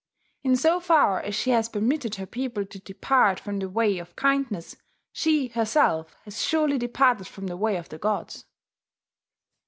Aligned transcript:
In 0.41 0.55
so 0.55 0.79
far 0.79 1.19
as 1.21 1.35
she 1.35 1.51
has 1.51 1.69
permitted 1.69 2.15
her 2.15 2.25
people 2.25 2.65
to 2.65 2.79
depart 2.79 3.39
from 3.39 3.59
the 3.59 3.69
way 3.69 3.99
of 3.99 4.15
kindness, 4.15 4.75
she 5.11 5.49
herself 5.49 6.15
has 6.23 6.41
surely 6.41 6.79
departed 6.79 7.27
from 7.27 7.45
the 7.45 7.55
Way 7.55 7.75
of 7.77 7.89
the 7.89 7.99
Gods.... 7.99 8.45